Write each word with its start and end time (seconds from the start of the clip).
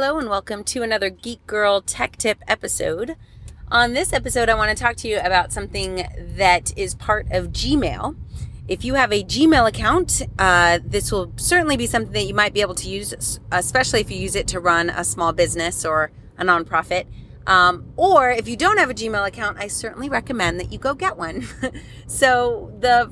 Hello, 0.00 0.20
and 0.20 0.30
welcome 0.30 0.62
to 0.62 0.84
another 0.84 1.10
Geek 1.10 1.44
Girl 1.48 1.80
Tech 1.80 2.16
Tip 2.18 2.38
episode. 2.46 3.16
On 3.66 3.94
this 3.94 4.12
episode, 4.12 4.48
I 4.48 4.54
want 4.54 4.70
to 4.70 4.80
talk 4.80 4.94
to 4.98 5.08
you 5.08 5.18
about 5.18 5.52
something 5.52 6.06
that 6.36 6.72
is 6.78 6.94
part 6.94 7.26
of 7.32 7.48
Gmail. 7.48 8.14
If 8.68 8.84
you 8.84 8.94
have 8.94 9.12
a 9.12 9.24
Gmail 9.24 9.68
account, 9.68 10.22
uh, 10.38 10.78
this 10.84 11.10
will 11.10 11.32
certainly 11.34 11.76
be 11.76 11.88
something 11.88 12.12
that 12.12 12.26
you 12.26 12.32
might 12.32 12.54
be 12.54 12.60
able 12.60 12.76
to 12.76 12.88
use, 12.88 13.40
especially 13.50 13.98
if 13.98 14.08
you 14.08 14.18
use 14.18 14.36
it 14.36 14.46
to 14.46 14.60
run 14.60 14.88
a 14.88 15.02
small 15.02 15.32
business 15.32 15.84
or 15.84 16.12
a 16.36 16.44
nonprofit. 16.44 17.06
Um, 17.48 17.92
or 17.96 18.30
if 18.30 18.46
you 18.46 18.56
don't 18.56 18.78
have 18.78 18.90
a 18.90 18.94
Gmail 18.94 19.26
account, 19.26 19.58
I 19.58 19.66
certainly 19.66 20.08
recommend 20.08 20.60
that 20.60 20.72
you 20.72 20.78
go 20.78 20.94
get 20.94 21.16
one. 21.16 21.44
so 22.06 22.72
the 22.78 23.10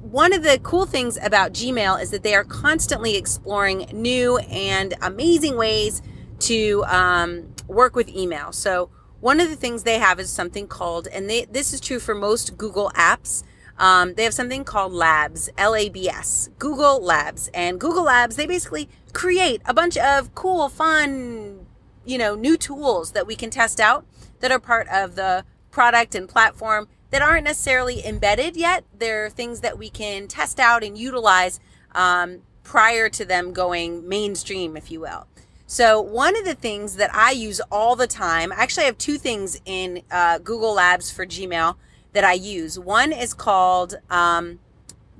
one 0.00 0.32
of 0.32 0.44
the 0.44 0.60
cool 0.62 0.86
things 0.86 1.18
about 1.20 1.52
Gmail 1.52 2.00
is 2.00 2.10
that 2.12 2.22
they 2.22 2.34
are 2.34 2.44
constantly 2.44 3.16
exploring 3.16 3.88
new 3.92 4.38
and 4.38 4.94
amazing 5.02 5.56
ways 5.56 6.00
to 6.40 6.84
um, 6.84 7.54
work 7.66 7.94
with 7.94 8.08
email. 8.08 8.52
So 8.52 8.90
one 9.20 9.40
of 9.40 9.50
the 9.50 9.56
things 9.56 9.82
they 9.82 9.98
have 9.98 10.18
is 10.18 10.30
something 10.30 10.66
called, 10.66 11.06
and 11.06 11.28
they, 11.28 11.44
this 11.44 11.72
is 11.72 11.80
true 11.80 11.98
for 11.98 12.14
most 12.14 12.56
Google 12.56 12.90
apps. 12.94 13.42
Um, 13.78 14.14
they 14.14 14.24
have 14.24 14.34
something 14.34 14.64
called 14.64 14.92
Labs, 14.92 15.48
L 15.56 15.74
A 15.74 15.88
B 15.88 16.08
S, 16.08 16.50
Google 16.58 17.02
Labs. 17.02 17.48
And 17.54 17.80
Google 17.80 18.04
Labs, 18.04 18.36
they 18.36 18.46
basically 18.46 18.88
create 19.12 19.62
a 19.64 19.72
bunch 19.72 19.96
of 19.96 20.34
cool, 20.34 20.68
fun, 20.68 21.66
you 22.04 22.18
know, 22.18 22.34
new 22.34 22.56
tools 22.56 23.12
that 23.12 23.26
we 23.26 23.36
can 23.36 23.50
test 23.50 23.80
out 23.80 24.04
that 24.40 24.50
are 24.50 24.58
part 24.58 24.86
of 24.88 25.14
the 25.14 25.44
product 25.70 26.14
and 26.14 26.28
platform 26.28 26.88
that 27.10 27.22
aren't 27.22 27.44
necessarily 27.44 28.06
embedded 28.06 28.56
yet. 28.56 28.84
They're 28.98 29.30
things 29.30 29.60
that 29.60 29.78
we 29.78 29.88
can 29.88 30.28
test 30.28 30.60
out 30.60 30.84
and 30.84 30.96
utilize 30.98 31.58
um, 31.94 32.42
prior 32.62 33.08
to 33.08 33.24
them 33.24 33.52
going 33.52 34.08
mainstream, 34.08 34.76
if 34.76 34.90
you 34.90 35.00
will. 35.00 35.26
So, 35.70 36.00
one 36.00 36.36
of 36.36 36.44
the 36.44 36.56
things 36.56 36.96
that 36.96 37.14
I 37.14 37.30
use 37.30 37.60
all 37.70 37.94
the 37.94 38.08
time, 38.08 38.50
I 38.50 38.56
actually 38.56 38.86
have 38.86 38.98
two 38.98 39.16
things 39.16 39.60
in 39.64 40.02
uh, 40.10 40.38
Google 40.38 40.74
Labs 40.74 41.12
for 41.12 41.24
Gmail 41.24 41.76
that 42.12 42.24
I 42.24 42.32
use. 42.32 42.76
One 42.76 43.12
is 43.12 43.34
called 43.34 43.94
um, 44.10 44.58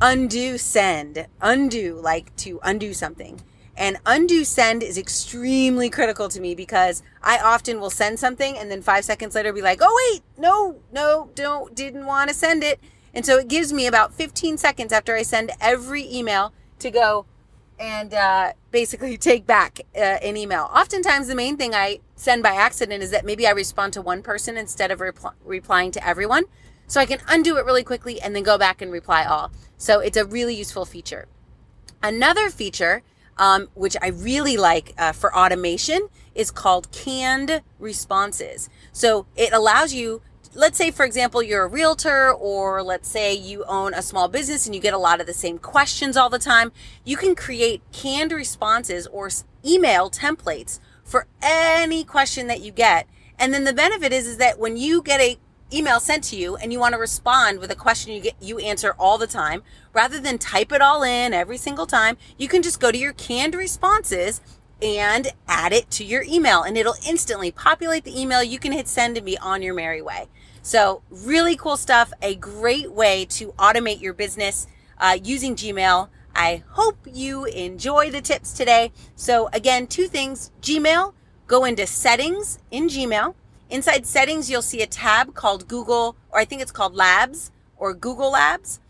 undo 0.00 0.56
send, 0.56 1.26
undo, 1.42 2.00
like 2.00 2.34
to 2.36 2.60
undo 2.62 2.94
something. 2.94 3.42
And 3.76 3.98
undo 4.06 4.42
send 4.42 4.82
is 4.82 4.96
extremely 4.96 5.90
critical 5.90 6.30
to 6.30 6.40
me 6.40 6.54
because 6.54 7.02
I 7.22 7.36
often 7.40 7.78
will 7.78 7.90
send 7.90 8.18
something 8.18 8.56
and 8.56 8.70
then 8.70 8.80
five 8.80 9.04
seconds 9.04 9.34
later 9.34 9.52
be 9.52 9.60
like, 9.60 9.80
oh, 9.82 10.10
wait, 10.10 10.22
no, 10.38 10.78
no, 10.90 11.28
don't, 11.34 11.74
didn't 11.74 12.06
want 12.06 12.30
to 12.30 12.34
send 12.34 12.64
it. 12.64 12.80
And 13.12 13.26
so 13.26 13.36
it 13.36 13.48
gives 13.48 13.70
me 13.70 13.86
about 13.86 14.14
15 14.14 14.56
seconds 14.56 14.94
after 14.94 15.14
I 15.14 15.24
send 15.24 15.52
every 15.60 16.10
email 16.10 16.54
to 16.78 16.90
go 16.90 17.26
and 17.78 18.12
uh, 18.14 18.52
basically 18.70 19.16
take 19.16 19.46
back 19.46 19.80
uh, 19.94 19.98
an 19.98 20.36
email. 20.36 20.70
Oftentimes, 20.74 21.28
the 21.28 21.34
main 21.34 21.56
thing 21.56 21.74
I 21.74 22.00
send 22.16 22.42
by 22.42 22.54
accident 22.54 23.02
is 23.02 23.10
that 23.10 23.24
maybe 23.24 23.46
I 23.46 23.50
respond 23.50 23.92
to 23.94 24.02
one 24.02 24.22
person 24.22 24.56
instead 24.56 24.90
of 24.90 25.00
repl- 25.00 25.34
replying 25.44 25.90
to 25.92 26.06
everyone. 26.06 26.44
So 26.86 27.00
I 27.00 27.06
can 27.06 27.20
undo 27.28 27.56
it 27.56 27.64
really 27.64 27.84
quickly 27.84 28.20
and 28.20 28.34
then 28.34 28.42
go 28.42 28.56
back 28.56 28.80
and 28.80 28.90
reply 28.90 29.24
all. 29.24 29.52
So 29.76 30.00
it's 30.00 30.16
a 30.16 30.24
really 30.24 30.54
useful 30.54 30.84
feature. 30.84 31.28
Another 32.02 32.48
feature 32.48 33.02
um, 33.38 33.68
which 33.74 33.96
I 34.02 34.08
really 34.08 34.56
like 34.56 34.92
uh, 34.98 35.12
for 35.12 35.34
automation, 35.34 36.08
is 36.34 36.50
called 36.50 36.90
canned 36.92 37.62
responses. 37.78 38.68
So 38.92 39.26
it 39.36 39.52
allows 39.52 39.94
you, 39.94 40.22
let's 40.54 40.78
say, 40.78 40.90
for 40.90 41.04
example, 41.04 41.42
you're 41.42 41.64
a 41.64 41.68
realtor, 41.68 42.32
or 42.32 42.82
let's 42.82 43.08
say 43.08 43.34
you 43.34 43.64
own 43.64 43.94
a 43.94 44.02
small 44.02 44.28
business 44.28 44.66
and 44.66 44.74
you 44.74 44.80
get 44.80 44.94
a 44.94 44.98
lot 44.98 45.20
of 45.20 45.26
the 45.26 45.34
same 45.34 45.58
questions 45.58 46.16
all 46.16 46.30
the 46.30 46.38
time. 46.38 46.72
You 47.04 47.16
can 47.16 47.34
create 47.34 47.82
canned 47.92 48.32
responses 48.32 49.06
or 49.08 49.30
email 49.64 50.10
templates 50.10 50.80
for 51.04 51.26
any 51.42 52.04
question 52.04 52.46
that 52.48 52.60
you 52.60 52.70
get. 52.70 53.06
And 53.38 53.54
then 53.54 53.64
the 53.64 53.72
benefit 53.72 54.12
is, 54.12 54.26
is 54.26 54.36
that 54.38 54.58
when 54.58 54.76
you 54.76 55.02
get 55.02 55.20
a 55.20 55.38
email 55.72 56.00
sent 56.00 56.24
to 56.24 56.36
you 56.36 56.56
and 56.56 56.72
you 56.72 56.78
want 56.78 56.94
to 56.94 56.98
respond 56.98 57.58
with 57.58 57.70
a 57.70 57.74
question 57.74 58.12
you 58.14 58.22
get 58.22 58.34
you 58.40 58.58
answer 58.58 58.94
all 58.98 59.18
the 59.18 59.26
time 59.26 59.62
rather 59.92 60.18
than 60.18 60.38
type 60.38 60.72
it 60.72 60.80
all 60.80 61.02
in 61.02 61.34
every 61.34 61.58
single 61.58 61.86
time 61.86 62.16
you 62.38 62.48
can 62.48 62.62
just 62.62 62.80
go 62.80 62.90
to 62.90 62.96
your 62.96 63.12
canned 63.12 63.54
responses 63.54 64.40
and 64.82 65.28
add 65.46 65.72
it 65.72 65.90
to 65.92 66.04
your 66.04 66.22
email 66.22 66.62
and 66.62 66.76
it'll 66.76 66.94
instantly 67.06 67.50
populate 67.50 68.04
the 68.04 68.20
email 68.20 68.42
you 68.42 68.58
can 68.58 68.72
hit 68.72 68.88
send 68.88 69.16
and 69.16 69.26
be 69.26 69.36
on 69.38 69.62
your 69.62 69.74
merry 69.74 70.02
way. 70.02 70.28
So 70.62 71.02
really 71.10 71.56
cool 71.56 71.76
stuff 71.76 72.12
a 72.22 72.34
great 72.34 72.92
way 72.92 73.24
to 73.30 73.52
automate 73.52 74.00
your 74.00 74.12
business 74.12 74.66
uh, 74.98 75.18
using 75.22 75.56
gmail. 75.56 76.08
I 76.34 76.62
hope 76.70 76.98
you 77.12 77.44
enjoy 77.46 78.10
the 78.10 78.20
tips 78.20 78.52
today. 78.52 78.92
So 79.16 79.48
again 79.52 79.86
two 79.86 80.06
things. 80.06 80.50
Gmail 80.62 81.14
go 81.46 81.64
into 81.64 81.86
settings 81.86 82.58
in 82.70 82.88
gmail. 82.88 83.34
Inside 83.70 84.06
settings, 84.06 84.50
you'll 84.50 84.62
see 84.62 84.80
a 84.80 84.86
tab 84.86 85.34
called 85.34 85.68
Google, 85.68 86.16
or 86.30 86.40
I 86.40 86.46
think 86.46 86.62
it's 86.62 86.72
called 86.72 86.94
Labs 86.94 87.50
or 87.76 87.92
Google 87.92 88.32
Labs. 88.32 88.80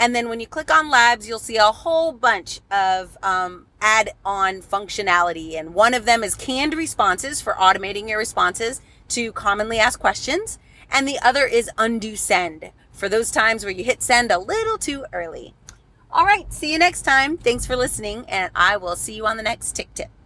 And 0.00 0.16
then 0.16 0.30
when 0.30 0.40
you 0.40 0.46
click 0.46 0.72
on 0.72 0.88
Labs, 0.88 1.28
you'll 1.28 1.38
see 1.38 1.58
a 1.58 1.64
whole 1.64 2.12
bunch 2.12 2.60
of 2.70 3.18
um, 3.22 3.66
add 3.82 4.14
on 4.24 4.62
functionality. 4.62 5.60
And 5.60 5.74
one 5.74 5.92
of 5.92 6.06
them 6.06 6.24
is 6.24 6.34
canned 6.34 6.72
responses 6.72 7.42
for 7.42 7.52
automating 7.52 8.08
your 8.08 8.18
responses 8.18 8.80
to 9.10 9.30
commonly 9.32 9.78
asked 9.78 10.00
questions. 10.00 10.58
And 10.90 11.06
the 11.06 11.18
other 11.20 11.44
is 11.44 11.70
undo 11.76 12.16
send 12.16 12.70
for 12.92 13.10
those 13.10 13.30
times 13.30 13.62
where 13.62 13.72
you 13.72 13.84
hit 13.84 14.02
send 14.02 14.32
a 14.32 14.38
little 14.38 14.78
too 14.78 15.04
early. 15.12 15.54
All 16.10 16.24
right, 16.24 16.50
see 16.50 16.72
you 16.72 16.78
next 16.78 17.02
time. 17.02 17.36
Thanks 17.36 17.66
for 17.66 17.76
listening, 17.76 18.24
and 18.26 18.50
I 18.54 18.78
will 18.78 18.96
see 18.96 19.14
you 19.14 19.26
on 19.26 19.36
the 19.36 19.44
next 19.44 19.76
Tick 19.76 19.92
Tip. 19.94 20.19